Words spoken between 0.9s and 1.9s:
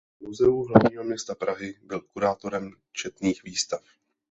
města Prahy